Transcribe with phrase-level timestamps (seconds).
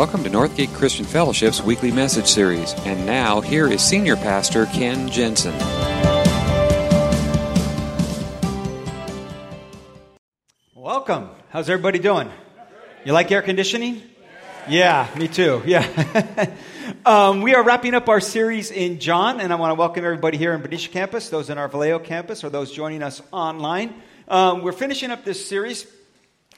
[0.00, 2.72] Welcome to Northgate Christian Fellowship's weekly message series.
[2.86, 5.52] And now, here is Senior Pastor Ken Jensen.
[10.74, 11.28] Welcome.
[11.50, 12.30] How's everybody doing?
[13.04, 14.00] You like air conditioning?
[14.66, 15.62] Yeah, me too.
[15.66, 15.86] Yeah.
[17.04, 20.38] um, we are wrapping up our series in John, and I want to welcome everybody
[20.38, 23.92] here in Benicia campus, those in our Vallejo campus, or those joining us online.
[24.28, 25.86] Um, we're finishing up this series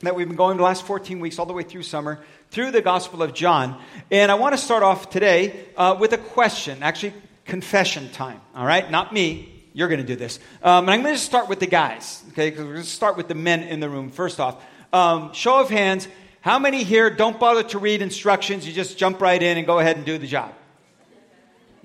[0.03, 2.21] that we've been going the last 14 weeks, all the way through summer,
[2.53, 3.81] through the Gospel of John.
[4.11, 7.15] And I want to start off today uh, with a question, actually,
[7.47, 8.89] confession time, all right?
[8.91, 9.49] Not me.
[9.73, 10.39] You're going to do this.
[10.63, 12.51] Um, and I'm going to start with the guys, okay?
[12.51, 14.63] Because we're going to start with the men in the room first off.
[14.93, 16.07] Um, show of hands.
[16.43, 18.67] How many here don't bother to read instructions?
[18.67, 20.53] You just jump right in and go ahead and do the job.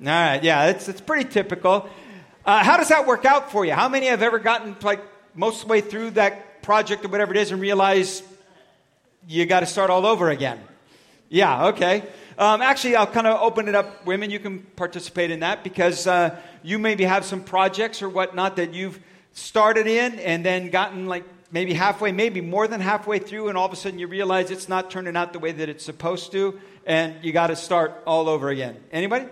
[0.01, 1.89] All right, yeah, it's, it's pretty typical.
[2.45, 3.71] Uh, how does that work out for you?
[3.71, 4.99] How many have ever gotten like
[5.33, 8.21] most of the way through that project or whatever it is and realize
[9.27, 10.59] you got to start all over again?
[11.29, 12.03] Yeah, okay.
[12.37, 14.05] Um, actually, I'll kind of open it up.
[14.05, 18.55] Women, you can participate in that because uh, you maybe have some projects or whatnot
[18.55, 18.99] that you've
[19.33, 23.65] started in and then gotten like maybe halfway, maybe more than halfway through, and all
[23.65, 26.59] of a sudden you realize it's not turning out the way that it's supposed to,
[26.85, 28.77] and you got to start all over again.
[28.91, 29.25] Anybody?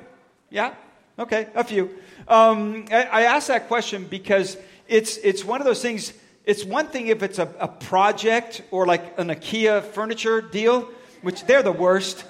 [0.49, 0.73] Yeah?
[1.17, 1.89] Okay, a few.
[2.27, 6.11] Um, I, I asked that question because it's, it's one of those things.
[6.45, 10.89] It's one thing if it's a, a project or like an IKEA furniture deal,
[11.21, 12.23] which they're the worst.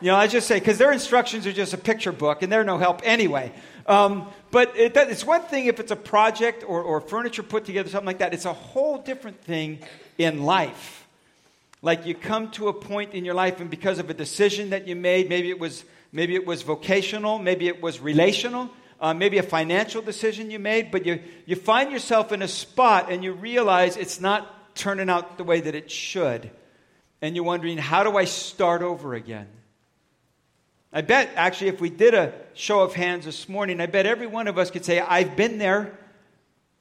[0.00, 2.64] You know, I just say, because their instructions are just a picture book and they're
[2.64, 3.52] no help anyway.
[3.86, 7.88] Um, but it, it's one thing if it's a project or, or furniture put together,
[7.88, 8.34] something like that.
[8.34, 9.78] It's a whole different thing
[10.18, 11.06] in life.
[11.80, 14.86] Like you come to a point in your life, and because of a decision that
[14.86, 18.70] you made, maybe it was, maybe it was vocational, maybe it was relational,
[19.02, 23.10] uh, maybe a financial decision you made, but you, you find yourself in a spot
[23.10, 26.48] and you realize it's not turning out the way that it should.
[27.20, 29.48] And you're wondering, how do I start over again?
[30.92, 34.28] I bet, actually, if we did a show of hands this morning, I bet every
[34.28, 35.98] one of us could say, I've been there.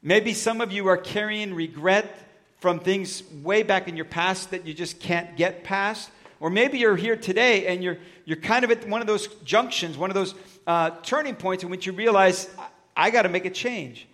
[0.04, 2.30] Maybe some of you are carrying regret
[2.60, 6.12] from things way back in your past that you just can't get past.
[6.40, 9.98] Or maybe you're here today and you're, you're kind of at one of those junctions,
[9.98, 10.36] one of those
[10.68, 12.50] uh, turning points in which you realize,
[12.96, 14.08] I, got to make a change.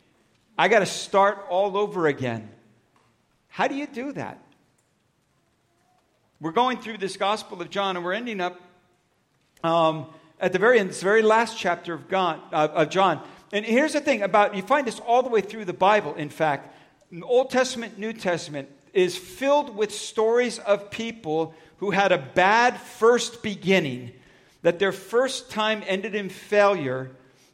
[0.58, 2.50] I got to start all over again.
[3.48, 4.40] How do you do that?
[6.40, 8.62] We're going through this Gospel of John and we're ending up
[9.64, 10.08] um,
[10.40, 13.22] at the very end, this very last chapter of, God, uh, of John.
[13.52, 16.30] And here's the thing about you find this all the way through the Bible, in
[16.30, 16.76] fact.
[17.24, 23.42] Old Testament, New Testament is filled with stories of people who had a bad first
[23.42, 24.12] beginning,
[24.62, 27.12] that their first time ended in failure,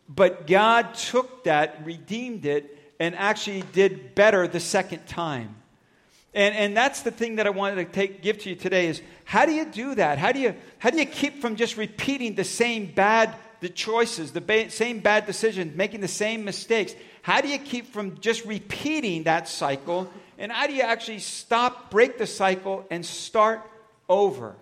[0.07, 5.55] but God took that, redeemed it, and actually did better the second time.
[6.33, 9.01] And, and that's the thing that I wanted to take, give to you today is
[9.25, 10.17] how do you do that?
[10.17, 14.31] How do you, how do you keep from just repeating the same bad the choices,
[14.31, 16.95] the ba- same bad decisions, making the same mistakes?
[17.21, 20.11] How do you keep from just repeating that cycle?
[20.37, 23.61] And how do you actually stop, break the cycle, and start
[24.09, 24.55] over?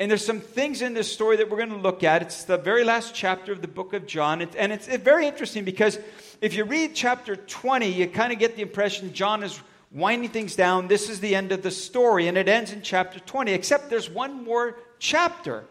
[0.00, 2.22] And there's some things in this story that we're going to look at.
[2.22, 4.40] It's the very last chapter of the book of John.
[4.40, 5.98] and it's very interesting because
[6.40, 9.60] if you read chapter 20, you kind of get the impression John is
[9.92, 10.88] winding things down.
[10.88, 14.08] This is the end of the story, and it ends in chapter 20, except there's
[14.08, 15.64] one more chapter.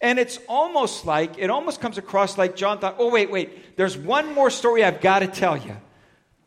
[0.00, 3.98] And it's almost like, it almost comes across like John thought, oh, wait, wait, there's
[3.98, 5.76] one more story I've got to tell you.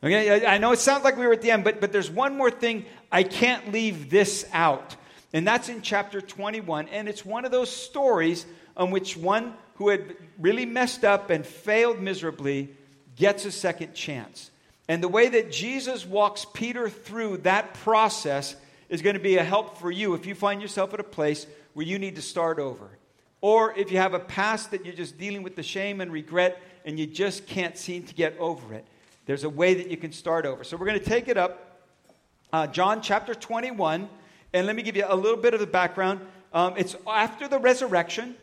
[0.03, 2.35] Okay, I know it sounds like we were at the end, but, but there's one
[2.35, 2.85] more thing.
[3.11, 4.95] I can't leave this out.
[5.33, 6.87] And that's in chapter 21.
[6.89, 8.45] And it's one of those stories
[8.75, 12.69] on which one who had really messed up and failed miserably
[13.15, 14.51] gets a second chance.
[14.87, 18.55] And the way that Jesus walks Peter through that process
[18.89, 21.45] is going to be a help for you if you find yourself at a place
[21.73, 22.89] where you need to start over.
[23.41, 26.61] Or if you have a past that you're just dealing with the shame and regret
[26.85, 28.85] and you just can't seem to get over it.
[29.25, 30.63] There's a way that you can start over.
[30.63, 31.81] So we're going to take it up,
[32.53, 34.07] uh, John chapter 21,
[34.57, 36.19] and let me give you a little bit of the background.
[36.51, 38.35] Um, it's after the resurrection.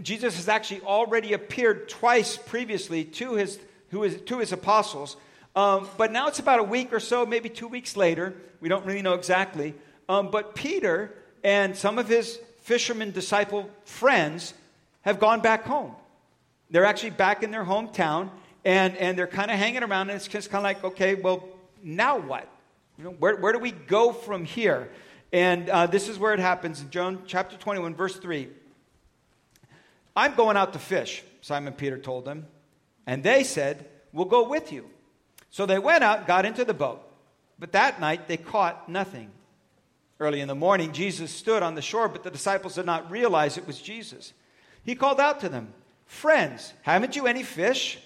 [0.00, 3.58] Jesus has actually already appeared twice previously to his,
[3.90, 5.16] who is, to his apostles.
[5.56, 8.34] Um, but now it's about a week or so, maybe two weeks later.
[8.60, 9.74] We don't really know exactly.
[10.08, 14.54] Um, but Peter and some of his fisherman disciple friends
[15.00, 15.92] have gone back home.
[16.70, 18.30] They're actually back in their hometown
[18.64, 21.44] and, and they're kind of hanging around, and it's just kind of like, okay, well,
[21.82, 22.48] now what?
[22.98, 24.90] You know, where, where do we go from here?
[25.36, 28.48] And uh, this is where it happens in John chapter 21, verse 3.
[30.16, 32.46] I'm going out to fish, Simon Peter told them.
[33.06, 33.84] And they said,
[34.14, 34.86] We'll go with you.
[35.50, 37.06] So they went out, got into the boat.
[37.58, 39.30] But that night they caught nothing.
[40.18, 43.58] Early in the morning, Jesus stood on the shore, but the disciples did not realize
[43.58, 44.32] it was Jesus.
[44.86, 45.74] He called out to them,
[46.06, 47.98] Friends, haven't you any fish?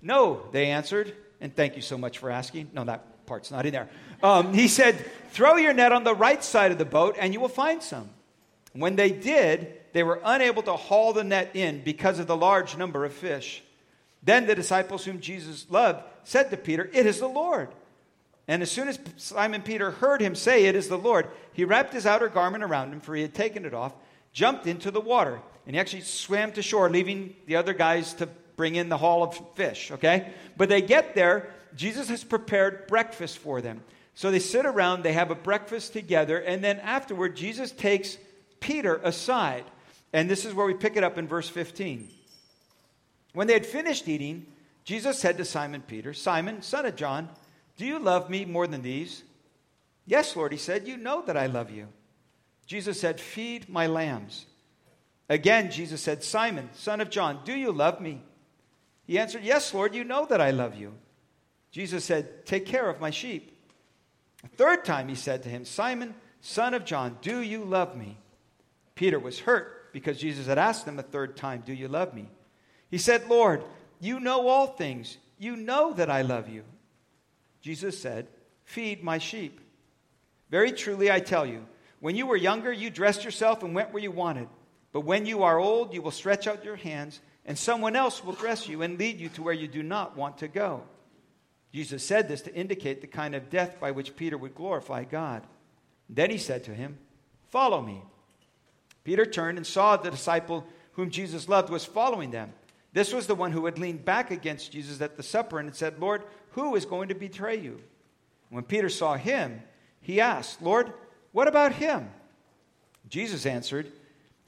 [0.00, 1.16] No, they answered.
[1.40, 2.70] And thank you so much for asking.
[2.72, 3.88] No, that part's not in there.
[4.22, 7.40] Um, he said, Throw your net on the right side of the boat, and you
[7.40, 8.10] will find some.
[8.72, 12.76] When they did, they were unable to haul the net in because of the large
[12.76, 13.62] number of fish.
[14.22, 17.68] Then the disciples whom Jesus loved said to Peter, It is the Lord.
[18.48, 21.92] And as soon as Simon Peter heard him say, It is the Lord, he wrapped
[21.92, 23.94] his outer garment around him, for he had taken it off,
[24.32, 28.28] jumped into the water, and he actually swam to shore, leaving the other guys to
[28.56, 30.32] bring in the haul of fish, okay?
[30.56, 33.82] But they get there, Jesus has prepared breakfast for them.
[34.14, 38.16] So they sit around, they have a breakfast together, and then afterward, Jesus takes
[38.60, 39.64] Peter aside.
[40.12, 42.08] And this is where we pick it up in verse 15.
[43.34, 44.46] When they had finished eating,
[44.84, 47.28] Jesus said to Simon Peter, Simon, son of John,
[47.76, 49.22] do you love me more than these?
[50.06, 51.88] Yes, Lord, he said, You know that I love you.
[52.66, 54.46] Jesus said, Feed my lambs.
[55.28, 58.22] Again, Jesus said, Simon, son of John, do you love me?
[59.06, 60.94] He answered, Yes, Lord, you know that I love you.
[61.70, 63.52] Jesus said, Take care of my sheep.
[64.44, 68.16] A third time he said to him, Simon, son of John, do you love me?
[68.94, 72.28] Peter was hurt because Jesus had asked him a third time, Do you love me?
[72.90, 73.64] He said, Lord,
[74.00, 75.18] you know all things.
[75.38, 76.64] You know that I love you.
[77.60, 78.28] Jesus said,
[78.64, 79.60] Feed my sheep.
[80.50, 81.66] Very truly, I tell you,
[82.00, 84.48] when you were younger, you dressed yourself and went where you wanted.
[84.92, 88.32] But when you are old, you will stretch out your hands, and someone else will
[88.32, 90.82] dress you and lead you to where you do not want to go.
[91.76, 95.46] Jesus said this to indicate the kind of death by which Peter would glorify God.
[96.08, 96.96] Then he said to him,
[97.50, 98.02] Follow me.
[99.04, 102.54] Peter turned and saw the disciple whom Jesus loved was following them.
[102.94, 105.76] This was the one who had leaned back against Jesus at the supper and had
[105.76, 107.82] said, Lord, who is going to betray you?
[108.48, 109.62] When Peter saw him,
[110.00, 110.94] he asked, Lord,
[111.32, 112.08] what about him?
[113.10, 113.92] Jesus answered,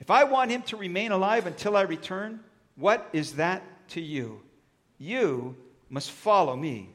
[0.01, 2.41] If I want him to remain alive until I return,
[2.77, 4.41] what is that to you?
[4.97, 5.59] You
[5.91, 6.95] must follow me.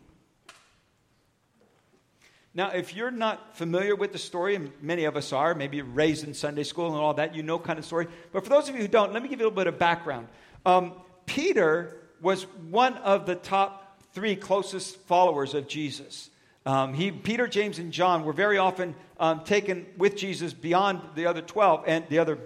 [2.55, 6.23] Now, if you're not familiar with the story, and many of us are, maybe raised
[6.23, 8.07] in Sunday school and all that, you know kind of story.
[8.31, 9.79] But for those of you who don't, let me give you a little bit of
[9.79, 10.27] background.
[10.65, 10.93] Um,
[11.25, 16.29] Peter was one of the top three closest followers of Jesus.
[16.65, 21.25] Um, he, Peter, James, and John were very often um, taken with Jesus beyond the
[21.25, 22.37] other 12 and the other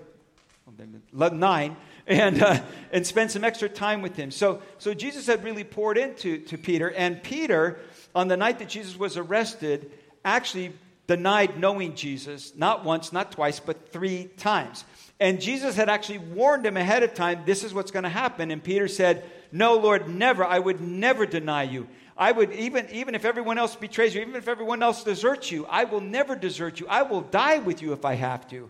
[1.34, 1.76] nine
[2.08, 2.62] and, uh,
[2.92, 4.32] and spent some extra time with him.
[4.32, 7.80] So, so Jesus had really poured into to Peter, and Peter
[8.18, 9.92] on the night that Jesus was arrested,
[10.26, 10.74] actually
[11.06, 14.84] denied knowing Jesus, not once, not twice, but three times.
[15.20, 18.50] And Jesus had actually warned him ahead of time, this is what's going to happen.
[18.50, 20.44] And Peter said, No, Lord, never.
[20.44, 21.88] I would never deny you.
[22.18, 25.68] I would, even, even if everyone else betrays you, even if everyone else deserts you,
[25.68, 26.88] I will never desert you.
[26.88, 28.68] I will die with you if I have to.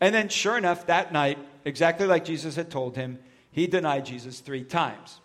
[0.00, 3.20] And then, sure enough, that night, exactly like Jesus had told him,
[3.52, 5.20] he denied Jesus three times.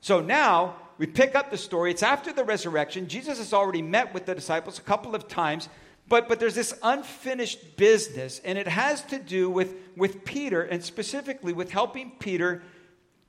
[0.00, 1.92] So now we pick up the story.
[1.92, 3.08] It's after the resurrection.
[3.08, 5.68] Jesus has already met with the disciples a couple of times,
[6.08, 10.82] but, but there's this unfinished business, and it has to do with, with Peter, and
[10.82, 12.62] specifically with helping Peter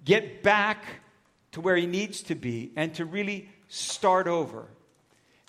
[0.03, 0.83] get back
[1.51, 4.65] to where he needs to be and to really start over.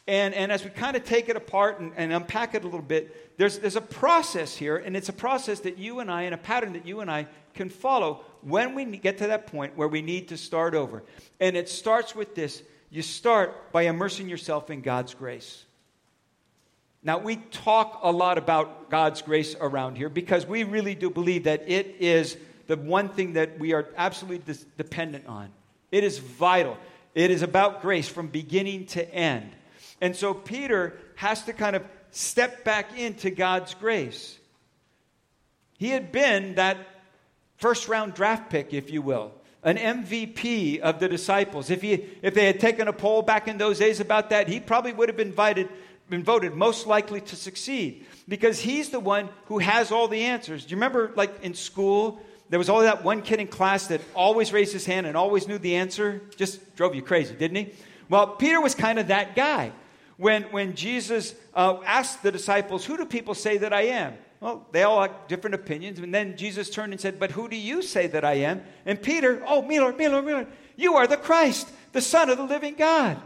[0.07, 2.83] And, and as we kind of take it apart and, and unpack it a little
[2.83, 6.35] bit, there's, there's a process here, and it's a process that you and I, and
[6.35, 9.89] a pattern that you and I can follow when we get to that point where
[9.89, 11.03] we need to start over.
[11.39, 15.65] And it starts with this you start by immersing yourself in God's grace.
[17.03, 21.45] Now, we talk a lot about God's grace around here because we really do believe
[21.45, 25.51] that it is the one thing that we are absolutely dependent on.
[25.91, 26.77] It is vital.
[27.15, 29.51] It is about grace from beginning to end.
[30.01, 34.39] And so Peter has to kind of step back into God's grace.
[35.79, 36.77] He had been that
[37.61, 41.71] first round draft pick, if you will, an MVP of the disciples.
[41.71, 44.59] If, he, if they had taken a poll back in those days about that, he
[44.59, 45.69] probably would have been, invited,
[46.09, 50.65] been voted most likely to succeed because he's the one who has all the answers.
[50.65, 54.01] Do you remember, like in school, there was always that one kid in class that
[54.15, 56.23] always raised his hand and always knew the answer?
[56.37, 57.75] Just drove you crazy, didn't he?
[58.09, 59.73] Well, Peter was kind of that guy.
[60.17, 64.15] When, when Jesus uh, asked the disciples, Who do people say that I am?
[64.41, 65.99] Well, they all had different opinions.
[65.99, 68.63] And then Jesus turned and said, But who do you say that I am?
[68.87, 72.31] And Peter, Oh, me, Lord, me, Lord, me, Lord, you are the Christ, the Son
[72.31, 73.21] of the living God.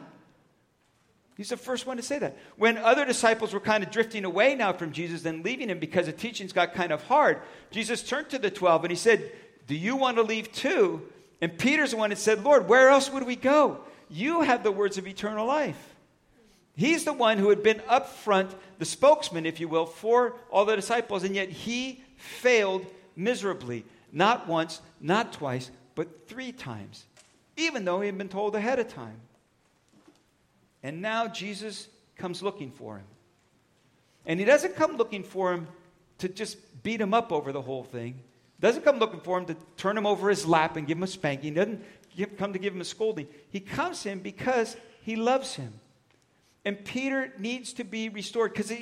[1.37, 2.37] He's the first one to say that.
[2.57, 6.07] When other disciples were kind of drifting away now from Jesus and leaving him because
[6.07, 7.41] the teachings got kind of hard,
[7.71, 9.33] Jesus turned to the 12 and he said,
[9.67, 11.03] Do you want to leave too?
[11.41, 13.81] And Peter's the one that said, Lord, where else would we go?
[14.09, 15.94] You have the words of eternal life.
[16.77, 20.65] He's the one who had been up front, the spokesman, if you will, for all
[20.65, 23.85] the disciples, and yet he failed miserably.
[24.13, 27.05] Not once, not twice, but three times,
[27.57, 29.21] even though he had been told ahead of time.
[30.83, 33.07] And now Jesus comes looking for him.
[34.27, 35.69] And he doesn't come looking for him
[36.19, 38.21] to just beat him up over the whole thing.
[38.61, 41.09] Doesn't come looking for him to turn him over his lap and give him a
[41.09, 41.55] spanking.
[41.55, 43.29] He doesn't come to give him a scolding.
[43.51, 45.73] He comes to him because he loves him.
[46.65, 48.73] And Peter needs to be restored because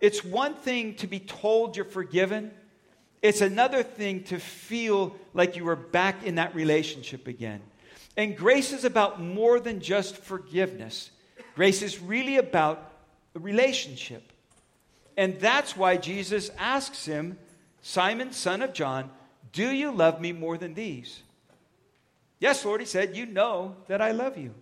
[0.00, 2.50] it's one thing to be told you're forgiven,
[3.20, 7.60] it's another thing to feel like you are back in that relationship again.
[8.16, 11.10] And grace is about more than just forgiveness,
[11.54, 12.92] grace is really about
[13.34, 14.32] a relationship.
[15.16, 17.38] And that's why Jesus asks him,
[17.82, 19.10] Simon, son of John,
[19.52, 21.22] do you love me more than these?
[22.38, 24.54] Yes, Lord, he said, You know that I love you.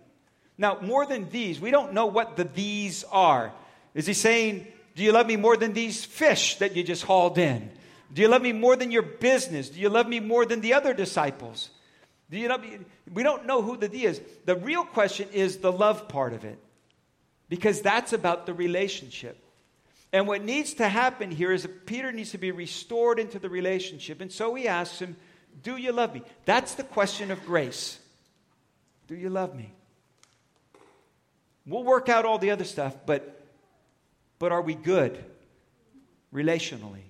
[0.57, 3.53] Now, more than these, we don't know what the these are.
[3.93, 7.37] Is he saying, Do you love me more than these fish that you just hauled
[7.37, 7.71] in?
[8.13, 9.69] Do you love me more than your business?
[9.69, 11.69] Do you love me more than the other disciples?
[12.29, 12.79] Do you love me?
[13.13, 14.21] We don't know who the thee is.
[14.45, 16.57] The real question is the love part of it,
[17.49, 19.37] because that's about the relationship.
[20.13, 23.49] And what needs to happen here is that Peter needs to be restored into the
[23.49, 24.21] relationship.
[24.21, 25.17] And so he asks him,
[25.61, 26.21] Do you love me?
[26.45, 27.99] That's the question of grace.
[29.07, 29.73] Do you love me?
[31.67, 33.45] We'll work out all the other stuff, but,
[34.39, 35.23] but are we good
[36.33, 37.03] relationally?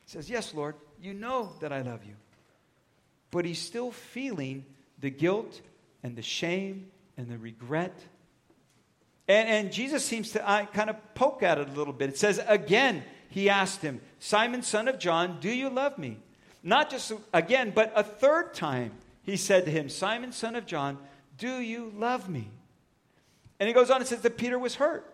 [0.00, 2.14] He says, Yes, Lord, you know that I love you.
[3.30, 4.64] But he's still feeling
[4.98, 5.60] the guilt
[6.02, 7.98] and the shame and the regret.
[9.28, 12.08] And, and Jesus seems to uh, kind of poke at it a little bit.
[12.08, 16.18] It says, Again, he asked him, Simon, son of John, do you love me?
[16.62, 18.92] Not just again, but a third time
[19.22, 20.98] he said to him, Simon, son of John,
[21.36, 22.48] do you love me?
[23.62, 25.08] And he goes on and says that Peter was hurt.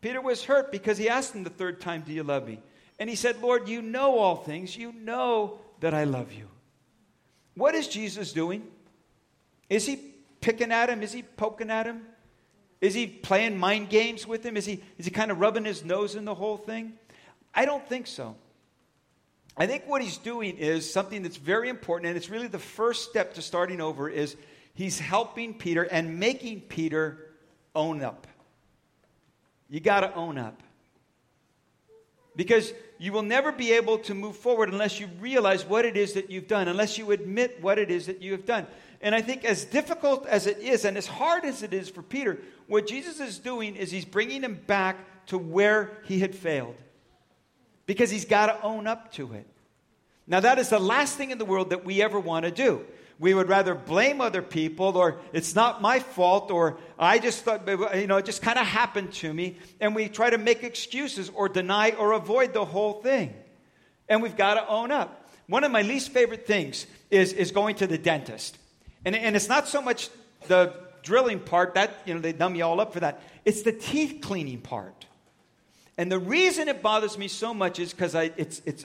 [0.00, 2.58] Peter was hurt because he asked him the third time, Do you love me?
[2.98, 4.76] And he said, Lord, you know all things.
[4.76, 6.48] You know that I love you.
[7.54, 8.66] What is Jesus doing?
[9.70, 10.00] Is he
[10.40, 11.00] picking at him?
[11.00, 12.02] Is he poking at him?
[12.80, 14.56] Is he playing mind games with him?
[14.56, 16.94] Is he, is he kind of rubbing his nose in the whole thing?
[17.54, 18.34] I don't think so.
[19.56, 23.08] I think what he's doing is something that's very important, and it's really the first
[23.08, 24.34] step to starting over is
[24.74, 27.23] he's helping Peter and making Peter
[27.74, 28.26] own up.
[29.68, 30.62] You got to own up.
[32.36, 36.14] Because you will never be able to move forward unless you realize what it is
[36.14, 38.66] that you've done, unless you admit what it is that you have done.
[39.00, 42.02] And I think, as difficult as it is, and as hard as it is for
[42.02, 46.76] Peter, what Jesus is doing is he's bringing him back to where he had failed.
[47.86, 49.46] Because he's got to own up to it.
[50.26, 52.84] Now, that is the last thing in the world that we ever want to do
[53.18, 57.66] we would rather blame other people or it's not my fault or I just thought,
[57.96, 59.58] you know, it just kind of happened to me.
[59.80, 63.32] And we try to make excuses or deny or avoid the whole thing.
[64.08, 65.30] And we've got to own up.
[65.46, 68.58] One of my least favorite things is, is going to the dentist.
[69.04, 70.08] And, and it's not so much
[70.48, 73.22] the drilling part, that, you know, they dumb you all up for that.
[73.44, 75.06] It's the teeth cleaning part.
[75.96, 78.84] And the reason it bothers me so much is because it's, it's,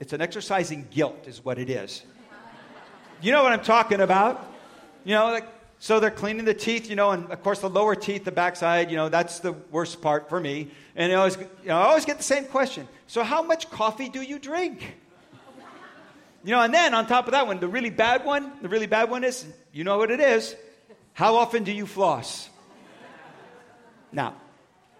[0.00, 2.02] it's an exercise in guilt, is what it is.
[3.22, 4.52] You know what I'm talking about?
[5.04, 5.46] You know, like,
[5.78, 8.90] so they're cleaning the teeth, you know, and of course the lower teeth, the backside,
[8.90, 10.68] you know, that's the worst part for me.
[10.94, 12.88] And I always, you know, I always get the same question.
[13.06, 14.96] So how much coffee do you drink?
[16.44, 18.86] You know, and then on top of that one, the really bad one, the really
[18.86, 20.54] bad one is, you know what it is.
[21.12, 22.48] How often do you floss?
[24.12, 24.34] Now,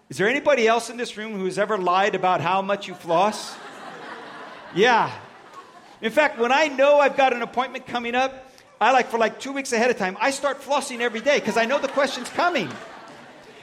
[0.09, 3.55] is there anybody else in this room who's ever lied about how much you floss?
[4.75, 5.11] Yeah,
[6.01, 9.39] in fact, when I know I've got an appointment coming up, I like for like
[9.39, 12.29] two weeks ahead of time, I start flossing every day because I know the question's
[12.29, 12.69] coming.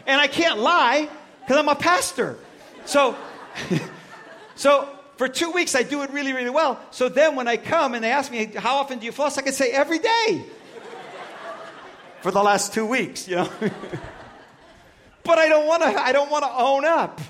[0.07, 1.09] And I can't lie
[1.41, 2.37] because I'm a pastor.
[2.85, 3.17] So,
[4.57, 6.81] so for two weeks, I do it really, really well.
[6.91, 9.39] So then when I come and they ask me, how often do you floss?
[9.39, 10.45] I can say every day
[12.21, 13.51] for the last two weeks, you know.
[15.23, 17.21] but I don't want to, I don't want to own up.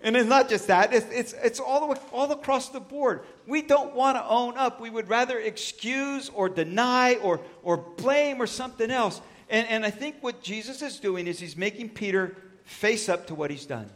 [0.00, 3.22] And it's not just that, it's, it's, it's all, the, way, all across the board.
[3.46, 4.80] We don't want to own up.
[4.80, 9.20] We would rather excuse or deny or, or blame or something else.
[9.50, 13.34] And, and I think what Jesus is doing is he's making Peter face up to
[13.34, 13.90] what he's done.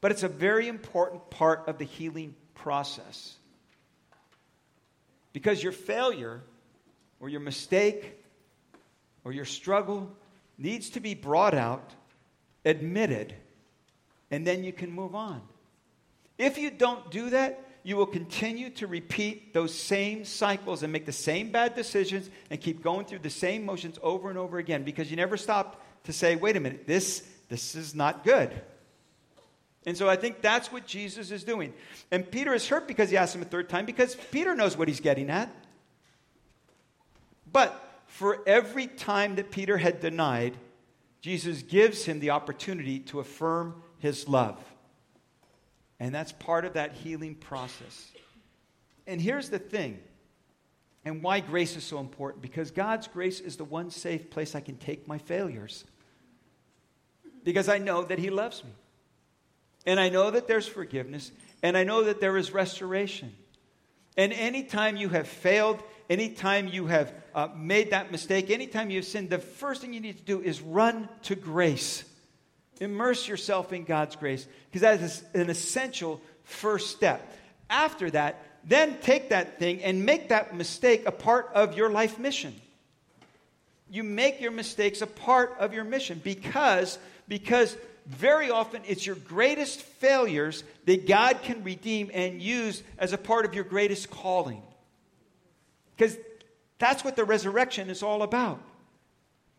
[0.00, 3.34] But it's a very important part of the healing process.
[5.32, 6.42] Because your failure
[7.20, 8.18] or your mistake
[9.24, 10.10] or your struggle
[10.58, 11.92] needs to be brought out,
[12.64, 13.34] admitted,
[14.30, 15.42] and then you can move on.
[16.38, 21.06] If you don't do that, you will continue to repeat those same cycles and make
[21.06, 24.82] the same bad decisions and keep going through the same motions over and over again
[24.82, 28.50] because you never stopped to say, wait a minute, this, this is not good.
[29.86, 31.72] And so I think that's what Jesus is doing.
[32.10, 34.88] And Peter is hurt because he asked him a third time because Peter knows what
[34.88, 35.48] he's getting at.
[37.52, 40.56] But for every time that Peter had denied,
[41.20, 44.60] Jesus gives him the opportunity to affirm his love.
[45.98, 48.10] And that's part of that healing process.
[49.06, 49.98] And here's the thing,
[51.04, 54.60] and why grace is so important because God's grace is the one safe place I
[54.60, 55.84] can take my failures.
[57.44, 58.70] Because I know that He loves me.
[59.86, 61.30] And I know that there's forgiveness.
[61.62, 63.32] And I know that there is restoration.
[64.16, 69.04] And anytime you have failed, anytime you have uh, made that mistake, anytime you have
[69.04, 72.04] sinned, the first thing you need to do is run to grace.
[72.80, 77.32] Immerse yourself in God's grace because that is an essential first step.
[77.70, 82.18] After that, then take that thing and make that mistake a part of your life
[82.18, 82.54] mission.
[83.90, 89.16] You make your mistakes a part of your mission because, because very often it's your
[89.16, 94.62] greatest failures that God can redeem and use as a part of your greatest calling.
[95.96, 96.16] Because
[96.78, 98.60] that's what the resurrection is all about.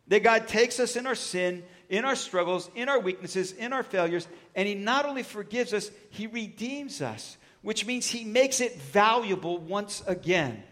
[0.08, 3.82] That God takes us in our sin in our struggles, in our weaknesses, in our
[3.82, 8.80] failures, and He not only forgives us, He redeems us, which means He makes it
[8.80, 10.62] valuable once again.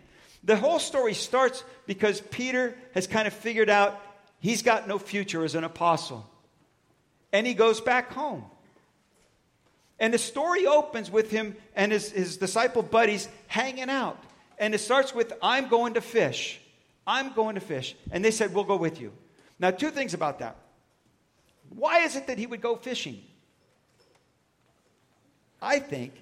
[0.46, 4.00] The whole story starts because Peter has kind of figured out
[4.38, 6.28] he's got no future as an apostle.
[7.32, 8.44] And he goes back home.
[9.98, 14.22] And the story opens with him and his, his disciple buddies hanging out.
[14.58, 16.60] And it starts with, I'm going to fish.
[17.06, 17.96] I'm going to fish.
[18.12, 19.12] And they said, We'll go with you.
[19.58, 20.56] Now, two things about that.
[21.70, 23.22] Why is it that he would go fishing?
[25.60, 26.12] I think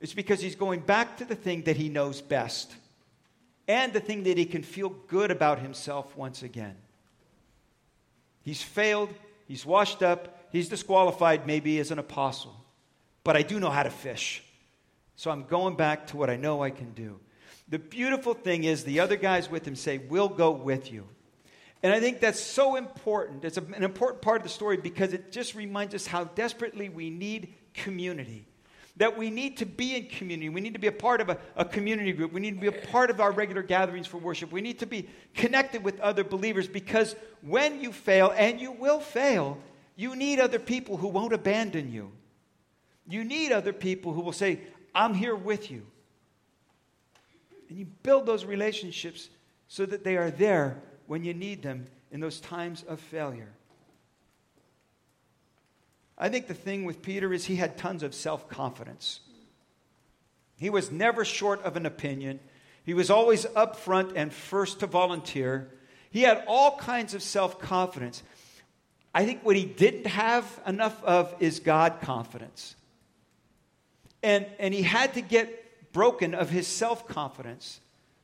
[0.00, 2.74] it's because he's going back to the thing that he knows best
[3.68, 6.76] and the thing that he can feel good about himself once again.
[8.42, 9.10] He's failed,
[9.46, 12.56] he's washed up, he's disqualified maybe as an apostle,
[13.22, 14.42] but I do know how to fish.
[15.16, 17.20] So I'm going back to what I know I can do.
[17.68, 21.06] The beautiful thing is, the other guys with him say, We'll go with you.
[21.82, 23.44] And I think that's so important.
[23.44, 27.08] It's an important part of the story because it just reminds us how desperately we
[27.08, 28.46] need community.
[28.98, 30.50] That we need to be in community.
[30.50, 32.32] We need to be a part of a, a, community group.
[32.32, 34.52] We need to be a part of our regular gatherings for worship.
[34.52, 39.00] We need to be connected with other believers because when you fail, and you will
[39.00, 39.56] fail,
[39.96, 42.12] you need other people who won't abandon you.
[43.08, 44.60] You need other people who will say,
[44.94, 45.86] I'm here with you.
[47.70, 49.30] And you build those relationships
[49.68, 53.50] so that they are there when you need them in those times of failure.
[56.16, 59.18] I think the thing with Peter is he had tons of self confidence.
[60.56, 62.38] He was never short of an opinion.
[62.84, 65.72] He was always up front and first to volunteer.
[66.12, 68.22] He had all kinds of self confidence.
[69.12, 72.76] I think what he didn't have enough of is God confidence.
[74.22, 77.80] And, and he had to get broken of his self confidence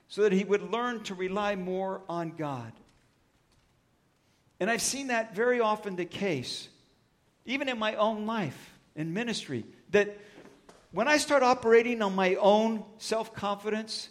[0.09, 2.73] so that he would learn to rely more on God.
[4.61, 6.69] And I've seen that very often the case,
[7.45, 10.17] even in my own life, in ministry, that
[10.93, 14.09] when I start operating on my own self confidence,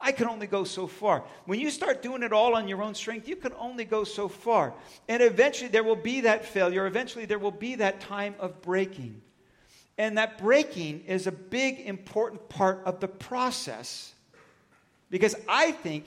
[0.00, 1.24] I can only go so far.
[1.44, 4.28] When you start doing it all on your own strength, you can only go so
[4.28, 4.72] far.
[5.08, 6.86] And eventually there will be that failure.
[6.86, 9.20] Eventually there will be that time of breaking.
[9.98, 14.14] And that breaking is a big, important part of the process
[15.10, 16.04] because I think,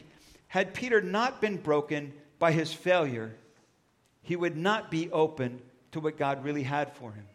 [0.48, 3.36] had Peter not been broken by his failure,
[4.22, 5.62] he would not be open
[5.92, 7.26] to what God really had for him.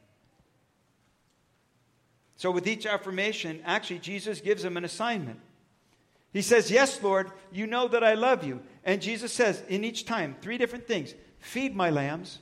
[2.36, 5.40] So, with each affirmation, actually, Jesus gives him an assignment.
[6.32, 8.60] He says, Yes, Lord, you know that I love you.
[8.84, 12.38] And Jesus says, in each time, three different things feed my lambs,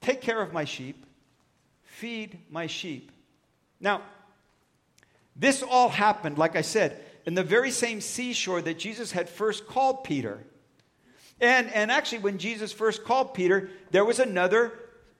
[0.00, 1.04] take care of my sheep,
[1.82, 3.10] feed my sheep.
[3.80, 4.02] Now,
[5.34, 9.66] this all happened, like I said, in the very same seashore that Jesus had first
[9.66, 10.46] called Peter.
[11.40, 14.72] And, and actually, when Jesus first called Peter, there was another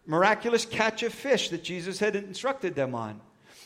[0.06, 3.20] miraculous catch of fish that Jesus had instructed them on.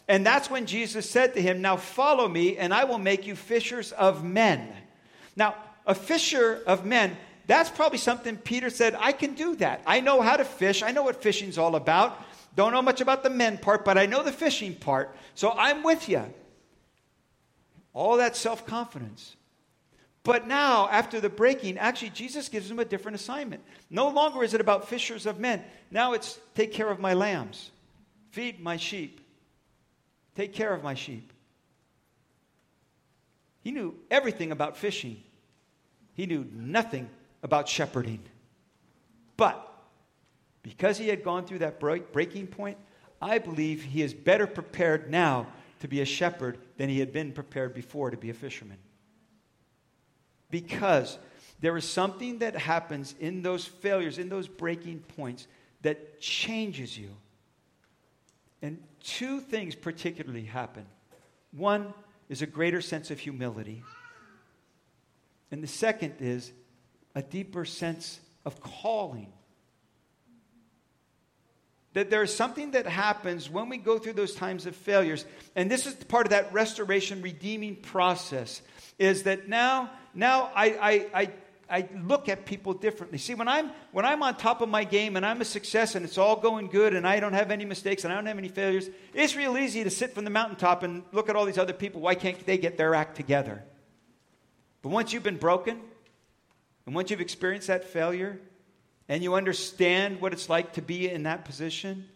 [0.09, 3.37] And that's when Jesus said to him, Now follow me, and I will make you
[3.37, 4.73] fishers of men.
[5.37, 5.55] Now,
[5.87, 9.83] a fisher of men, that's probably something Peter said, I can do that.
[9.87, 12.21] I know how to fish, I know what fishing's all about.
[12.57, 15.15] Don't know much about the men part, but I know the fishing part.
[15.35, 16.25] So I'm with you.
[17.93, 19.37] All that self confidence.
[20.23, 23.63] But now, after the breaking, actually, Jesus gives him a different assignment.
[23.89, 25.65] No longer is it about fishers of men.
[25.91, 27.71] Now it's take care of my lambs,
[28.31, 29.21] feed my sheep,
[30.37, 31.33] take care of my sheep.
[33.63, 35.23] He knew everything about fishing,
[36.15, 37.09] he knew nothing
[37.43, 38.21] about shepherding.
[39.37, 39.67] But
[40.63, 42.77] because he had gone through that break, breaking point,
[43.23, 45.47] I believe he is better prepared now
[45.81, 48.79] to be a shepherd than he had been prepared before to be a fisherman.
[50.51, 51.19] Because
[51.61, 55.47] there is something that happens in those failures, in those breaking points,
[55.83, 57.11] that changes you.
[58.63, 60.87] And two things particularly happen.
[61.53, 61.95] One
[62.29, 63.83] is a greater sense of humility,
[65.51, 66.53] and the second is
[67.15, 69.33] a deeper sense of calling.
[71.95, 75.25] That there's something that happens when we go through those times of failures,
[75.57, 78.63] and this is part of that restoration, redeeming process,
[78.99, 81.31] is that now, now I, I, I
[81.71, 83.17] I look at people differently.
[83.17, 86.05] See, when I'm, when I'm on top of my game and I'm a success and
[86.05, 88.49] it's all going good and I don't have any mistakes and I don't have any
[88.49, 91.73] failures, it's real easy to sit from the mountaintop and look at all these other
[91.73, 92.01] people.
[92.01, 93.63] Why can't they get their act together?
[94.83, 95.81] But once you've been broken
[96.87, 98.41] and once you've experienced that failure
[99.11, 102.07] and you understand what it's like to be in that position,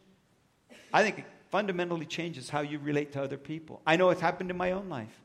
[0.93, 3.83] I think it fundamentally changes how you relate to other people.
[3.87, 5.21] I know it's happened in my own life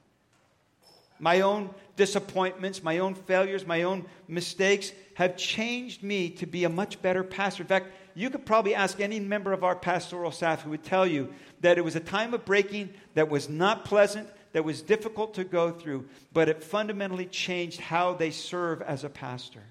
[1.19, 6.69] my own disappointments, my own failures, my own mistakes have changed me to be a
[6.69, 7.63] much better pastor.
[7.63, 11.05] In fact, you could probably ask any member of our pastoral staff who would tell
[11.05, 15.33] you that it was a time of breaking that was not pleasant, that was difficult
[15.35, 19.63] to go through, but it fundamentally changed how they serve as a pastor.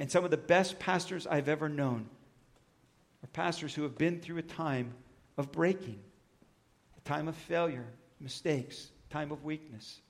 [0.00, 2.06] And some of the best pastors I've ever known
[3.22, 4.94] are pastors who have been through a time
[5.36, 6.00] of breaking,
[6.96, 7.84] a time of failure,
[8.18, 10.00] mistakes time of weakness.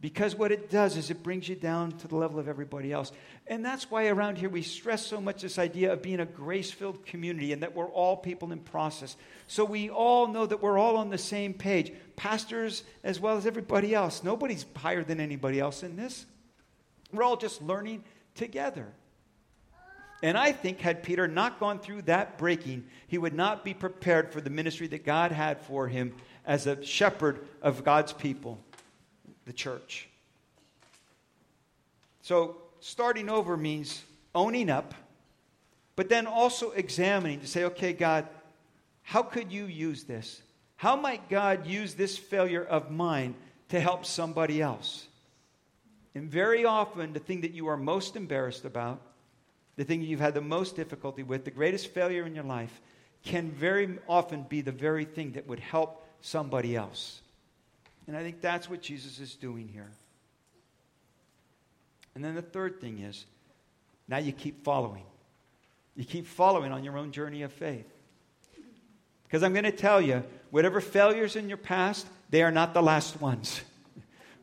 [0.00, 3.12] Because what it does is it brings you down to the level of everybody else.
[3.46, 6.70] And that's why around here we stress so much this idea of being a grace
[6.70, 9.16] filled community and that we're all people in process.
[9.48, 13.46] So we all know that we're all on the same page, pastors as well as
[13.46, 14.22] everybody else.
[14.22, 16.24] Nobody's higher than anybody else in this.
[17.12, 18.88] We're all just learning together.
[20.22, 24.32] And I think, had Peter not gone through that breaking, he would not be prepared
[24.32, 26.14] for the ministry that God had for him
[26.46, 28.58] as a shepherd of God's people,
[29.44, 30.08] the church.
[32.22, 34.02] So, starting over means
[34.34, 34.94] owning up,
[35.94, 38.26] but then also examining to say, okay, God,
[39.02, 40.40] how could you use this?
[40.76, 43.34] How might God use this failure of mine
[43.68, 45.06] to help somebody else?
[46.14, 49.00] And very often, the thing that you are most embarrassed about,
[49.76, 52.80] the thing you've had the most difficulty with, the greatest failure in your life,
[53.24, 57.20] can very often be the very thing that would help somebody else.
[58.06, 59.90] And I think that's what Jesus is doing here.
[62.14, 63.24] And then the third thing is
[64.06, 65.04] now you keep following.
[65.96, 67.86] You keep following on your own journey of faith.
[69.24, 72.82] Because I'm going to tell you, whatever failures in your past, they are not the
[72.82, 73.62] last ones.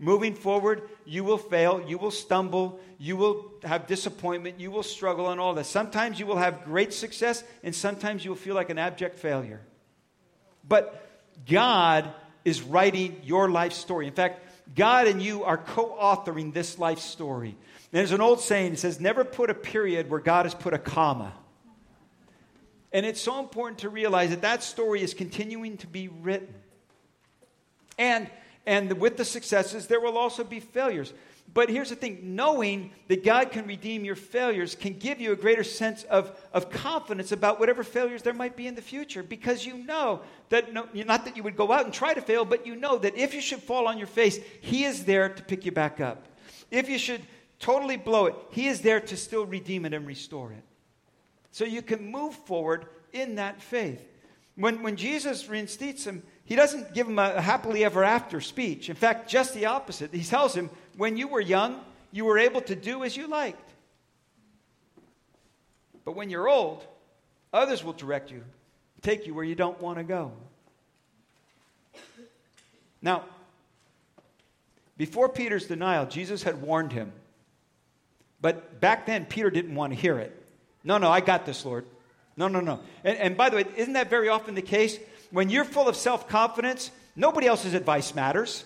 [0.04, 5.30] Moving forward, you will fail, you will stumble, you will have disappointment, you will struggle,
[5.30, 5.68] and all that.
[5.68, 9.62] Sometimes you will have great success, and sometimes you will feel like an abject failure.
[10.68, 11.08] But
[11.48, 12.12] God
[12.44, 14.08] is writing your life story.
[14.08, 14.44] In fact,
[14.76, 17.56] God and you are co authoring this life story.
[17.92, 20.80] There's an old saying, it says, never put a period where God has put a
[20.80, 21.32] comma.
[22.92, 26.56] And it's so important to realize that that story is continuing to be written.
[28.00, 28.32] And,
[28.66, 31.14] and with the successes, there will also be failures.
[31.54, 35.36] But here's the thing knowing that God can redeem your failures can give you a
[35.36, 39.66] greater sense of, of confidence about whatever failures there might be in the future because
[39.66, 42.66] you know that, no, not that you would go out and try to fail, but
[42.66, 45.66] you know that if you should fall on your face, He is there to pick
[45.66, 46.26] you back up.
[46.70, 47.22] If you should
[47.60, 50.64] totally blow it, He is there to still redeem it and restore it.
[51.52, 54.02] So you can move forward in that faith.
[54.56, 58.90] When, when Jesus reinstates him, he doesn't give him a happily ever after speech.
[58.90, 60.14] In fact, just the opposite.
[60.14, 61.80] He tells him, when you were young,
[62.12, 63.72] you were able to do as you liked.
[66.04, 66.86] But when you're old,
[67.54, 68.44] others will direct you,
[69.02, 70.34] take you where you don't want to go.
[73.02, 73.24] Now,
[74.98, 77.14] before Peter's denial, Jesus had warned him.
[78.42, 80.38] But back then, Peter didn't want to hear it.
[80.84, 81.86] No, no, I got this, Lord.
[82.36, 82.82] No, no, no.
[83.06, 85.00] And, and by the way, isn't that very often the case?
[85.32, 88.66] When you're full of self confidence, nobody else's advice matters.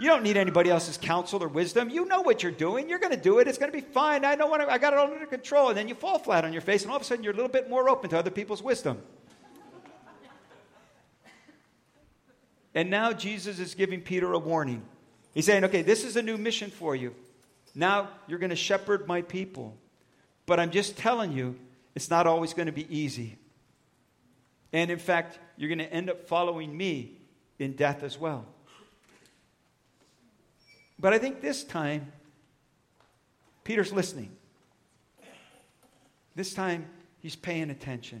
[0.00, 1.90] You don't need anybody else's counsel or wisdom.
[1.90, 2.88] You know what you're doing.
[2.88, 3.48] You're going to do it.
[3.48, 4.24] It's going to be fine.
[4.24, 5.68] I know what I, I got it all under control.
[5.70, 7.36] And then you fall flat on your face, and all of a sudden you're a
[7.36, 9.02] little bit more open to other people's wisdom.
[12.74, 14.82] and now Jesus is giving Peter a warning.
[15.34, 17.14] He's saying, okay, this is a new mission for you.
[17.74, 19.76] Now you're going to shepherd my people.
[20.46, 21.56] But I'm just telling you,
[21.96, 23.36] it's not always going to be easy.
[24.72, 27.18] And in fact, you're going to end up following me
[27.58, 28.46] in death as well.
[30.98, 32.12] But I think this time,
[33.64, 34.30] Peter's listening.
[36.36, 36.86] This time,
[37.18, 38.18] he's paying attention.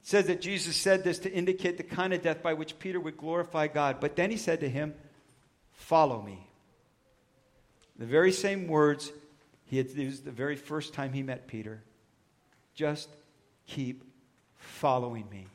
[0.00, 2.98] It says that Jesus said this to indicate the kind of death by which Peter
[2.98, 4.00] would glorify God.
[4.00, 4.94] But then he said to him,
[5.72, 6.46] Follow me.
[7.98, 9.12] The very same words
[9.66, 11.82] he had used the very first time he met Peter.
[12.74, 13.10] Just
[13.66, 14.04] keep
[14.56, 15.46] following me.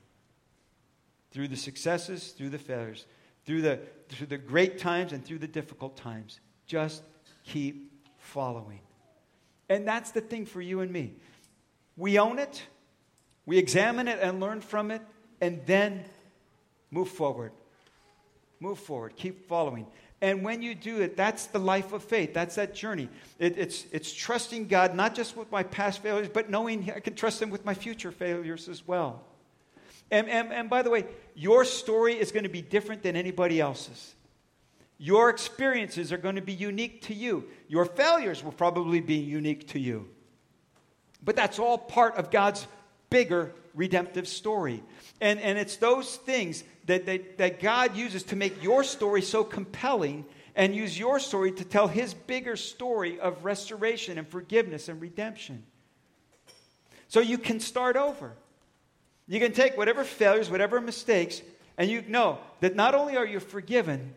[1.36, 3.06] Through the successes, through the failures,
[3.46, 6.40] through the, through the great times and through the difficult times.
[6.66, 7.04] Just
[7.44, 8.80] keep following.
[9.68, 11.16] And that's the thing for you and me.
[11.98, 12.64] We own it,
[13.46, 15.02] we examine it and learn from it,
[15.42, 16.06] and then
[16.90, 17.52] move forward.
[18.62, 19.18] Move forward.
[19.18, 19.88] Keep following.
[20.22, 22.34] And when you do it, that's the life of faith.
[22.34, 23.10] That's that journey.
[23.40, 27.14] It, it's, it's trusting God, not just with my past failures, but knowing I can
[27.14, 29.22] trust Him with my future failures as well.
[30.12, 33.60] And, and, and by the way, your story is going to be different than anybody
[33.60, 34.16] else's.
[34.98, 37.46] Your experiences are going to be unique to you.
[37.68, 40.08] Your failures will probably be unique to you.
[41.24, 42.66] But that's all part of God's
[43.10, 44.82] bigger redemptive story.
[45.20, 49.44] And, and it's those things that, that, that God uses to make your story so
[49.44, 55.02] compelling and use your story to tell his bigger story of restoration and forgiveness and
[55.02, 55.64] redemption.
[57.10, 58.34] So you can start over.
[59.28, 61.42] You can take whatever failures, whatever mistakes,
[61.78, 64.14] and you know that not only are you forgiven,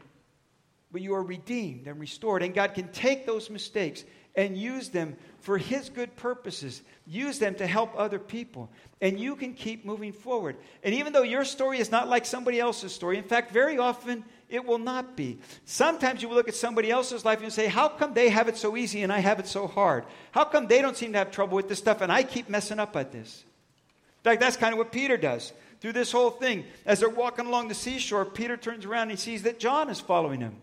[0.91, 2.43] but you are redeemed and restored.
[2.43, 6.83] And God can take those mistakes and use them for His good purposes.
[7.07, 8.71] Use them to help other people.
[9.01, 10.57] And you can keep moving forward.
[10.83, 14.25] And even though your story is not like somebody else's story, in fact, very often
[14.49, 15.39] it will not be.
[15.65, 18.57] Sometimes you will look at somebody else's life and say, How come they have it
[18.57, 20.05] so easy and I have it so hard?
[20.31, 22.79] How come they don't seem to have trouble with this stuff and I keep messing
[22.79, 23.45] up at this?
[24.19, 25.53] In fact, that's kind of what Peter does.
[25.81, 29.17] Through this whole thing, as they're walking along the seashore, Peter turns around and he
[29.17, 30.57] sees that John is following him.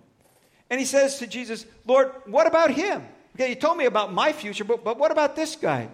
[0.69, 3.05] And he says to Jesus, Lord, what about him?
[3.35, 5.89] Okay, you told me about my future, but, but what about this guy?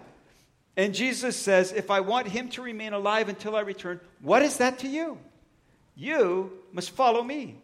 [0.76, 4.58] And Jesus says, If I want him to remain alive until I return, what is
[4.58, 5.18] that to you?
[5.94, 7.56] You must follow me.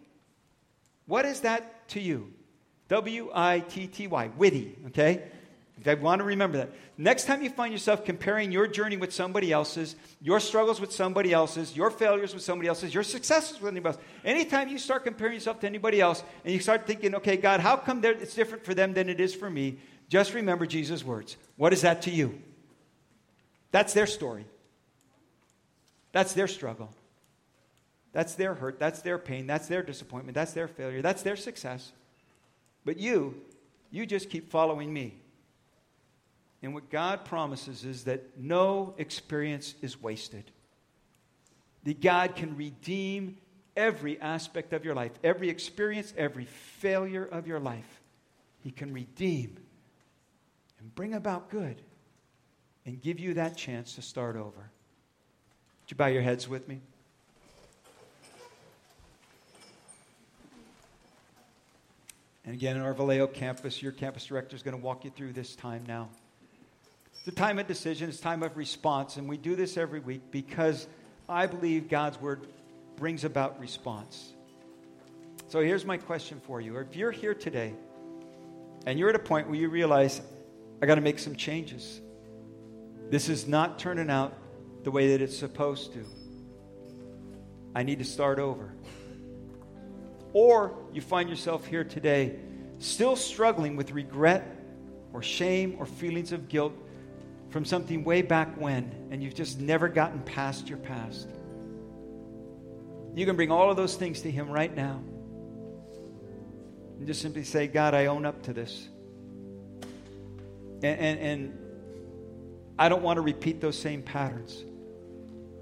[1.06, 2.32] What is that to you?
[2.88, 5.22] W I T T Y, witty, okay?
[5.86, 6.70] I want to remember that.
[6.96, 11.32] Next time you find yourself comparing your journey with somebody else's, your struggles with somebody
[11.32, 15.34] else's, your failures with somebody else's, your successes with anybody else, anytime you start comparing
[15.34, 18.74] yourself to anybody else and you start thinking, okay, God, how come it's different for
[18.74, 19.78] them than it is for me?
[20.08, 21.36] Just remember Jesus' words.
[21.56, 22.42] What is that to you?
[23.70, 24.46] That's their story.
[26.12, 26.90] That's their struggle.
[28.12, 28.78] That's their hurt.
[28.78, 29.46] That's their pain.
[29.46, 30.34] That's their disappointment.
[30.34, 31.02] That's their failure.
[31.02, 31.92] That's their success.
[32.84, 33.42] But you,
[33.90, 35.14] you just keep following me.
[36.62, 40.50] And what God promises is that no experience is wasted.
[41.84, 43.38] That God can redeem
[43.76, 48.00] every aspect of your life, every experience, every failure of your life.
[48.64, 49.56] He can redeem
[50.80, 51.80] and bring about good
[52.84, 54.46] and give you that chance to start over.
[54.48, 56.80] Would you bow your heads with me?
[62.44, 65.34] And again, in our Vallejo campus, your campus director is going to walk you through
[65.34, 66.08] this time now.
[67.28, 70.00] It's a time of decision, it's a time of response, and we do this every
[70.00, 70.86] week because
[71.28, 72.46] I believe God's word
[72.96, 74.32] brings about response.
[75.48, 76.78] So here's my question for you.
[76.78, 77.74] If you're here today
[78.86, 80.22] and you're at a point where you realize,
[80.80, 82.00] I got to make some changes,
[83.10, 84.32] this is not turning out
[84.82, 86.06] the way that it's supposed to.
[87.74, 88.72] I need to start over.
[90.32, 92.36] Or you find yourself here today
[92.78, 94.50] still struggling with regret
[95.12, 96.72] or shame or feelings of guilt
[97.50, 101.28] from something way back when, and you've just never gotten past your past.
[103.14, 105.02] You can bring all of those things to Him right now.
[106.98, 108.88] And just simply say, God, I own up to this.
[110.82, 111.58] And, and, and
[112.78, 114.64] I don't want to repeat those same patterns.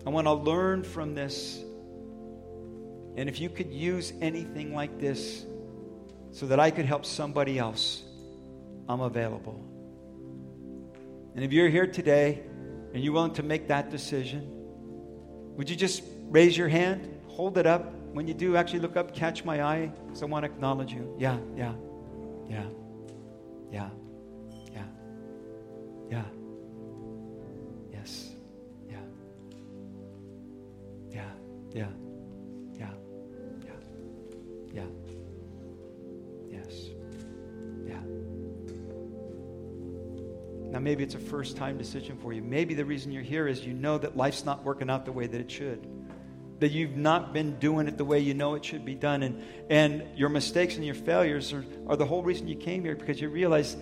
[0.06, 1.58] I want to learn from this.
[3.16, 5.46] And if you could use anything like this
[6.32, 8.02] so that I could help somebody else,
[8.88, 9.64] I'm available.
[11.36, 12.42] And if you're here today
[12.94, 14.50] and you're willing to make that decision,
[15.56, 17.92] would you just raise your hand, hold it up?
[18.12, 21.14] When you do, actually look up, catch my eye, because I want to acknowledge you.
[21.18, 21.74] Yeah, yeah,
[22.48, 22.64] yeah,
[23.70, 23.90] yeah,
[24.72, 24.84] yeah,
[26.10, 26.24] yeah.
[27.92, 28.30] Yes,
[28.88, 28.96] yeah,
[31.10, 31.20] yeah,
[31.74, 31.88] yeah, yeah,
[40.86, 42.40] maybe it's a first time decision for you.
[42.40, 45.26] Maybe the reason you're here is you know that life's not working out the way
[45.26, 45.84] that it should.
[46.60, 49.24] that you've not been doing it the way you know it should be done.
[49.24, 52.94] And, and your mistakes and your failures are, are the whole reason you came here
[52.94, 53.76] because you realize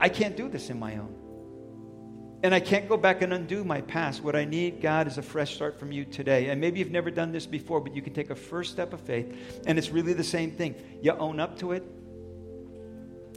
[0.00, 1.14] I can't do this in my own.
[2.42, 4.20] And I can't go back and undo my past.
[4.20, 6.48] What I need, God, is a fresh start from you today.
[6.48, 9.00] And maybe you've never done this before, but you can take a first step of
[9.00, 9.62] faith.
[9.64, 10.74] And it's really the same thing.
[11.02, 11.84] You own up to it,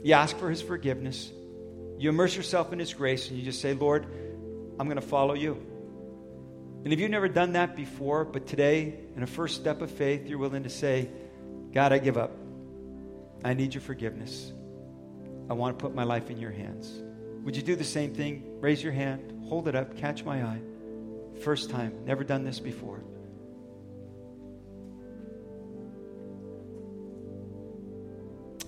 [0.02, 1.30] you ask for His forgiveness,
[2.00, 4.06] you immerse yourself in His grace, and you just say, Lord,
[4.78, 5.52] I'm going to follow you.
[6.82, 10.26] And if you've never done that before, but today, in a first step of faith,
[10.26, 11.10] you're willing to say,
[11.74, 12.34] God, I give up.
[13.44, 14.50] I need your forgiveness.
[15.50, 17.02] I want to put my life in your hands.
[17.44, 18.60] Would you do the same thing?
[18.60, 20.60] Raise your hand, hold it up, catch my eye.
[21.42, 23.04] First time, never done this before.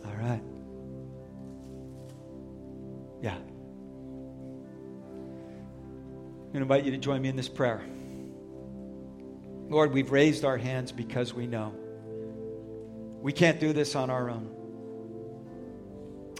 [0.04, 0.42] All right.
[3.22, 3.36] Yeah.
[6.52, 7.80] I'm going to invite you to join me in this prayer.
[9.68, 11.74] Lord, we've raised our hands because we know
[13.22, 14.50] we can't do this on our own.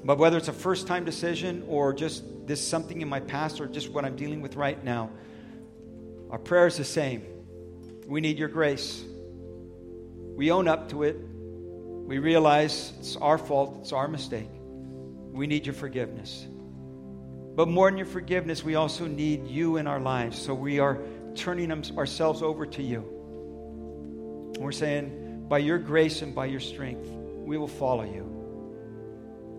[0.05, 3.69] But whether it's a first time decision or just this something in my past or
[3.69, 5.11] just what I'm dealing with right now,
[6.29, 7.25] our prayer is the same.
[8.07, 9.05] We need your grace.
[10.35, 11.17] We own up to it.
[11.21, 14.51] We realize it's our fault, it's our mistake.
[15.31, 16.47] We need your forgiveness.
[17.55, 20.41] But more than your forgiveness, we also need you in our lives.
[20.41, 20.99] So we are
[21.35, 23.01] turning ourselves over to you.
[24.55, 28.29] And we're saying, by your grace and by your strength, we will follow you.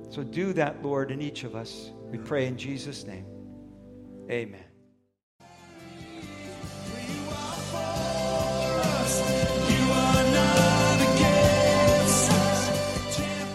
[0.10, 1.92] So do that, Lord, in each of us.
[2.10, 3.26] We pray in Jesus' name.
[4.30, 4.73] Amen.